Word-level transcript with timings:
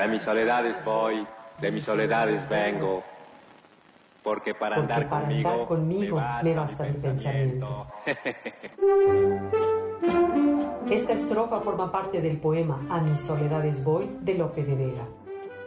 De 0.00 0.08
mis 0.08 0.22
soledades 0.22 0.82
voy, 0.82 1.26
de 1.60 1.70
mis 1.70 1.84
soledades 1.84 2.48
vengo. 2.48 3.02
Porque 4.22 4.54
para 4.54 4.76
Porque 4.76 4.94
andar 4.94 5.10
para 5.10 5.26
conmigo, 5.26 5.50
andar 5.50 5.66
conmigo 5.66 6.22
me 6.42 6.54
basta 6.54 6.84
mi 6.84 6.94
pensamiento. 6.94 7.86
Esta 10.90 11.12
estrofa 11.12 11.60
forma 11.60 11.92
parte 11.92 12.22
del 12.22 12.38
poema 12.38 12.80
A 12.88 13.02
mis 13.02 13.20
soledades 13.20 13.84
voy 13.84 14.10
de 14.22 14.38
Lope 14.38 14.64
de 14.64 14.74
Vega. 14.74 15.06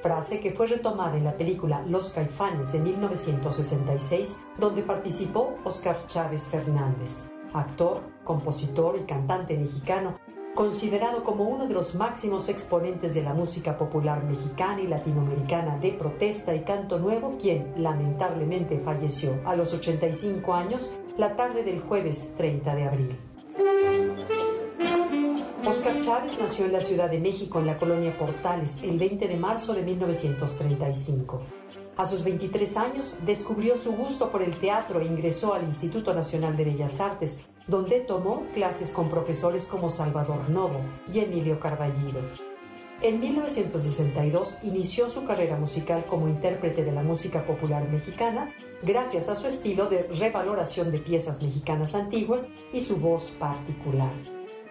Frase 0.02 0.40
que 0.40 0.52
fue 0.52 0.66
retomada 0.66 1.16
en 1.16 1.26
la 1.26 1.34
película 1.34 1.84
Los 1.88 2.12
Caifanes 2.12 2.74
de 2.74 2.80
1966, 2.80 4.42
donde 4.58 4.82
participó 4.82 5.60
Oscar 5.64 6.08
Chávez 6.08 6.50
Fernández, 6.50 7.30
actor, 7.54 8.02
compositor 8.24 8.98
y 9.00 9.04
cantante 9.04 9.56
mexicano, 9.56 10.18
considerado 10.56 11.24
como 11.24 11.46
uno 11.46 11.68
de 11.68 11.74
los 11.74 11.96
máximos 11.96 12.48
exponentes 12.50 13.16
de 13.16 13.24
la 13.24 13.34
música 13.34 13.78
popular 13.78 14.24
mexicana 14.24 14.82
y 14.82 14.88
latinoamericana 14.88 15.78
de 15.80 15.92
protesta 15.92 16.56
y 16.56 16.62
canto 16.62 17.00
nuevo, 17.00 17.38
quien 17.42 17.74
lamentablemente 17.78 18.80
falleció 18.80 19.40
a 19.46 19.56
los 19.56 19.74
85 19.74 20.54
años 20.54 20.94
la 21.18 21.36
tarde 21.36 21.64
del 21.64 21.82
jueves 21.82 22.34
30 22.38 22.76
de 22.76 22.84
abril. 22.84 23.18
Oscar 25.66 26.00
Chávez 26.02 26.38
nació 26.40 26.66
en 26.66 26.74
la 26.74 26.82
Ciudad 26.82 27.10
de 27.10 27.20
México, 27.20 27.60
en 27.60 27.68
la 27.68 27.78
colonia 27.78 28.16
Portales, 28.18 28.84
el 28.84 29.00
20 29.00 29.28
de 29.28 29.38
marzo 29.38 29.74
de 29.74 29.82
1935. 29.82 31.42
A 31.96 32.06
sus 32.06 32.24
23 32.24 32.78
años 32.78 33.16
descubrió 33.26 33.78
su 33.78 33.94
gusto 33.94 34.30
por 34.30 34.42
el 34.42 34.60
teatro 34.60 35.00
e 35.00 35.06
ingresó 35.06 35.54
al 35.54 35.64
Instituto 35.64 36.14
Nacional 36.14 36.58
de 36.58 36.66
Bellas 36.66 37.00
Artes, 37.00 37.46
donde 37.68 38.02
tomó 38.02 38.46
clases 38.54 38.92
con 38.92 39.10
profesores 39.10 39.68
como 39.68 39.90
Salvador 39.90 40.50
Novo 40.50 40.82
y 41.12 41.20
Emilio 41.20 41.60
Carballido. 41.60 42.22
En 43.02 43.20
1962 43.20 44.60
inició 44.64 45.10
su 45.10 45.26
carrera 45.26 45.58
musical 45.58 46.06
como 46.06 46.28
intérprete 46.28 46.84
de 46.84 46.92
la 46.92 47.04
música 47.04 47.46
popular 47.46 47.90
mexicana, 47.90 48.50
gracias 48.82 49.30
a 49.30 49.36
su 49.36 49.48
estilo 49.48 49.88
de 49.88 50.04
revaloración 50.04 50.92
de 50.92 51.00
piezas 51.00 51.42
mexicanas 51.42 51.96
antiguas 51.96 52.50
y 52.72 52.80
su 52.80 52.98
voz 52.98 53.32
particular. 53.32 54.14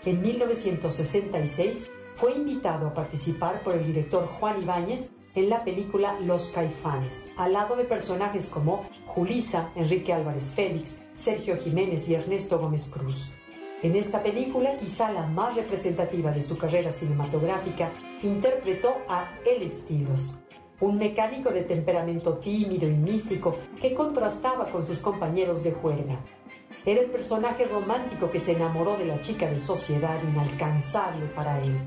En 0.04 0.22
1966 0.22 1.90
fue 2.14 2.32
invitado 2.32 2.86
a 2.86 2.94
participar 2.94 3.62
por 3.62 3.74
el 3.74 3.86
director 3.86 4.26
Juan 4.26 4.62
Ibáñez 4.62 5.12
en 5.34 5.48
la 5.48 5.64
película 5.64 6.18
Los 6.20 6.50
Caifanes, 6.50 7.32
al 7.36 7.54
lado 7.54 7.76
de 7.76 7.84
personajes 7.84 8.50
como 8.50 8.86
Julisa, 9.06 9.70
Enrique 9.74 10.12
Álvarez 10.12 10.52
Félix, 10.54 11.02
Sergio 11.14 11.56
Jiménez 11.56 12.08
y 12.08 12.14
Ernesto 12.14 12.58
Gómez 12.58 12.90
Cruz. 12.90 13.32
En 13.82 13.96
esta 13.96 14.22
película, 14.22 14.76
quizá 14.76 15.10
la 15.10 15.26
más 15.26 15.56
representativa 15.56 16.30
de 16.30 16.42
su 16.42 16.56
carrera 16.56 16.90
cinematográfica, 16.90 17.90
interpretó 18.22 18.96
a 19.08 19.26
El 19.44 19.62
Estilos, 19.62 20.38
un 20.80 20.98
mecánico 20.98 21.50
de 21.50 21.62
temperamento 21.62 22.38
tímido 22.38 22.86
y 22.88 22.92
místico 22.92 23.56
que 23.80 23.94
contrastaba 23.94 24.66
con 24.66 24.84
sus 24.84 25.00
compañeros 25.00 25.64
de 25.64 25.72
juerga. 25.72 26.20
Era 26.84 27.00
el 27.00 27.10
personaje 27.10 27.64
romántico 27.64 28.30
que 28.30 28.40
se 28.40 28.52
enamoró 28.52 28.96
de 28.96 29.06
la 29.06 29.20
chica 29.20 29.50
de 29.50 29.58
sociedad 29.58 30.20
inalcanzable 30.22 31.26
para 31.26 31.60
él. 31.62 31.78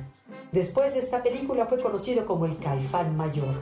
Después 0.55 0.93
de 0.93 1.01
esta 1.01 1.21
película 1.21 1.65
fue 1.65 1.81
conocido 1.81 2.25
como 2.25 2.45
el 2.45 2.57
Caifán 2.57 3.17
Mayor. 3.17 3.55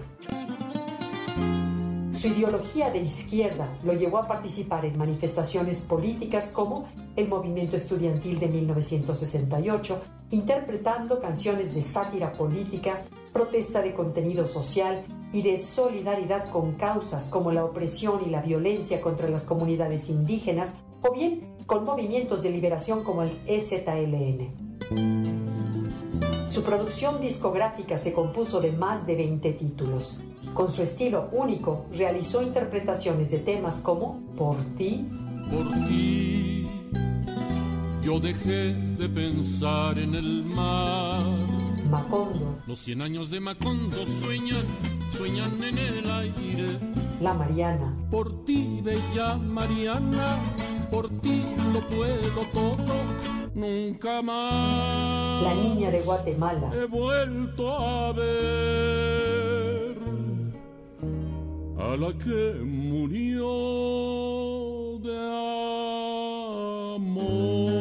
Su 2.11 2.27
ideología 2.27 2.91
de 2.91 2.99
izquierda 2.99 3.67
lo 3.83 3.93
llevó 3.93 4.19
a 4.19 4.27
participar 4.27 4.85
en 4.85 4.95
manifestaciones 4.99 5.81
políticas 5.81 6.51
como 6.51 6.87
el 7.15 7.27
movimiento 7.27 7.77
estudiantil 7.77 8.39
de 8.39 8.47
1968, 8.47 10.01
interpretando 10.29 11.19
canciones 11.19 11.73
de 11.73 11.81
sátira 11.81 12.31
política, 12.31 13.01
protesta 13.33 13.81
de 13.81 13.95
contenido 13.95 14.45
social 14.45 15.01
y 15.33 15.41
de 15.41 15.57
solidaridad 15.57 16.51
con 16.51 16.73
causas 16.73 17.27
como 17.27 17.51
la 17.51 17.65
opresión 17.65 18.21
y 18.23 18.29
la 18.29 18.43
violencia 18.43 19.01
contra 19.01 19.27
las 19.29 19.45
comunidades 19.45 20.09
indígenas, 20.09 20.77
o 21.01 21.11
bien 21.11 21.55
con 21.65 21.85
movimientos 21.85 22.43
de 22.43 22.51
liberación 22.51 23.03
como 23.03 23.23
el 23.23 23.31
EZLN. 23.47 25.42
Su 26.53 26.61
producción 26.61 27.19
discográfica 27.19 27.97
se 27.97 28.13
compuso 28.13 28.61
de 28.61 28.71
más 28.71 29.07
de 29.07 29.15
20 29.15 29.53
títulos. 29.53 30.19
Con 30.53 30.69
su 30.69 30.83
estilo 30.83 31.27
único, 31.31 31.87
realizó 31.91 32.43
interpretaciones 32.43 33.31
de 33.31 33.39
temas 33.39 33.81
como 33.81 34.21
Por 34.37 34.57
ti, 34.77 35.09
Por 35.49 35.71
ti 35.87 36.69
yo 38.03 38.19
dejé 38.19 38.75
de 38.75 39.09
pensar 39.09 39.97
en 39.97 40.13
el 40.13 40.43
mar. 40.43 41.23
Macondo, 41.89 42.59
Los 42.67 42.77
cien 42.77 43.01
años 43.01 43.31
de 43.31 43.39
Macondo 43.39 44.05
sueñan, 44.05 44.63
sueñan 45.11 45.63
en 45.63 45.77
el 45.79 46.11
aire. 46.11 46.77
La 47.19 47.33
Mariana, 47.33 47.95
Por 48.11 48.45
ti, 48.45 48.79
bella 48.83 49.37
Mariana, 49.37 50.37
por 50.91 51.09
ti 51.21 51.41
lo 51.73 51.79
puedo 51.87 52.41
todo, 52.53 52.93
nunca 53.55 54.21
más. 54.21 55.43
La 55.43 55.53
Niña 55.55 55.91
de 55.91 56.01
Guatemala, 56.01 56.71
He 56.73 56.85
vuelto 56.85 57.69
a 57.71 58.11
ver 58.13 59.53
a 61.77 61.97
la 61.97 62.13
que 62.17 62.59
murió 62.63 63.47
de 64.99 65.17
amor. 66.95 67.73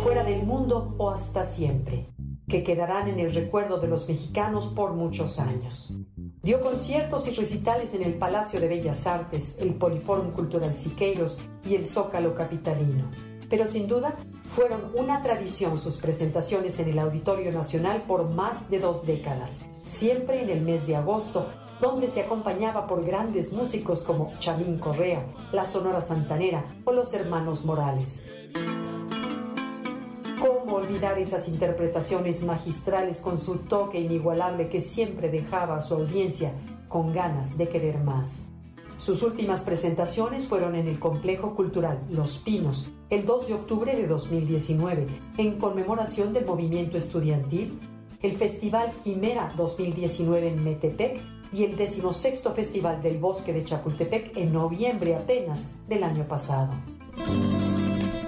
Fuera 0.00 0.24
del 0.24 0.44
mundo 0.44 0.94
o 0.98 1.10
hasta 1.10 1.44
siempre, 1.44 2.08
que 2.48 2.62
quedarán 2.62 3.08
en 3.08 3.18
el 3.18 3.34
recuerdo 3.34 3.78
de 3.80 3.88
los 3.88 4.08
mexicanos 4.08 4.66
por 4.66 4.92
muchos 4.92 5.40
años. 5.40 5.94
Dio 6.42 6.60
conciertos 6.60 7.28
y 7.28 7.36
recitales 7.36 7.94
en 7.94 8.02
el 8.02 8.14
Palacio 8.14 8.60
de 8.60 8.66
Bellas 8.66 9.06
Artes, 9.06 9.58
el 9.60 9.74
Poliforum 9.74 10.32
Cultural 10.32 10.74
Siqueiros 10.74 11.38
y 11.64 11.76
el 11.76 11.86
Zócalo 11.86 12.34
Capitalino. 12.34 13.08
Pero 13.48 13.68
sin 13.68 13.86
duda 13.86 14.16
fueron 14.56 14.90
una 14.96 15.22
tradición 15.22 15.78
sus 15.78 15.98
presentaciones 15.98 16.80
en 16.80 16.88
el 16.88 16.98
Auditorio 16.98 17.52
Nacional 17.52 18.02
por 18.08 18.28
más 18.28 18.68
de 18.70 18.80
dos 18.80 19.06
décadas, 19.06 19.60
siempre 19.84 20.42
en 20.42 20.50
el 20.50 20.62
mes 20.62 20.88
de 20.88 20.96
agosto, 20.96 21.46
donde 21.80 22.08
se 22.08 22.22
acompañaba 22.22 22.88
por 22.88 23.04
grandes 23.04 23.52
músicos 23.52 24.02
como 24.02 24.36
Chamín 24.40 24.78
Correa, 24.78 25.24
la 25.52 25.64
Sonora 25.64 26.00
Santanera 26.00 26.64
o 26.84 26.92
los 26.92 27.14
Hermanos 27.14 27.64
Morales. 27.64 28.26
¿Cómo 30.82 30.94
olvidar 30.94 31.16
esas 31.20 31.46
interpretaciones 31.46 32.42
magistrales 32.42 33.20
con 33.20 33.38
su 33.38 33.58
toque 33.58 34.00
inigualable 34.00 34.68
que 34.68 34.80
siempre 34.80 35.30
dejaba 35.30 35.76
a 35.76 35.80
su 35.80 35.94
audiencia 35.94 36.54
con 36.88 37.12
ganas 37.12 37.56
de 37.56 37.68
querer 37.68 37.98
más? 37.98 38.48
Sus 38.98 39.22
últimas 39.22 39.62
presentaciones 39.62 40.48
fueron 40.48 40.74
en 40.74 40.88
el 40.88 40.98
Complejo 40.98 41.54
Cultural 41.54 42.02
Los 42.10 42.38
Pinos, 42.38 42.90
el 43.10 43.24
2 43.24 43.46
de 43.46 43.54
octubre 43.54 43.94
de 43.94 44.08
2019, 44.08 45.06
en 45.38 45.56
conmemoración 45.56 46.32
del 46.32 46.46
movimiento 46.46 46.98
estudiantil, 46.98 47.78
el 48.20 48.32
Festival 48.32 48.90
Quimera 49.04 49.52
2019 49.56 50.48
en 50.48 50.64
Metepec 50.64 51.22
y 51.52 51.62
el 51.62 51.76
16 51.76 52.42
Festival 52.56 53.00
del 53.00 53.18
Bosque 53.18 53.52
de 53.52 53.62
Chapultepec 53.62 54.36
en 54.36 54.52
noviembre 54.52 55.14
apenas 55.14 55.76
del 55.86 56.02
año 56.02 56.26
pasado. 56.26 56.72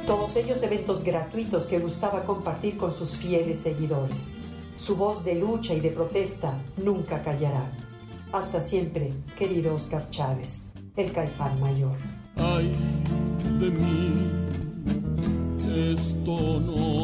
Todos 0.06 0.36
ellos 0.36 0.62
eventos 0.62 1.02
gratuitos 1.02 1.64
que 1.64 1.78
gustaba 1.78 2.22
compartir 2.24 2.76
con 2.76 2.94
sus 2.94 3.16
fieles 3.16 3.58
seguidores. 3.58 4.34
Su 4.76 4.96
voz 4.96 5.24
de 5.24 5.34
lucha 5.34 5.72
y 5.72 5.80
de 5.80 5.90
protesta 5.90 6.52
nunca 6.76 7.22
callará. 7.22 7.64
Hasta 8.30 8.60
siempre, 8.60 9.12
querido 9.38 9.74
Oscar 9.74 10.10
Chávez, 10.10 10.72
el 10.96 11.10
Caifán 11.12 11.58
Mayor. 11.60 11.96
Ay 12.36 12.70
de 13.58 13.70
mí, 13.70 14.12
esto 15.92 16.60
no 16.60 17.03